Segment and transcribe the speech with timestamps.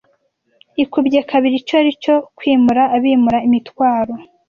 [0.83, 4.13] ikubye kabiri icyo aricyo cyo kwimura abimura imitwaro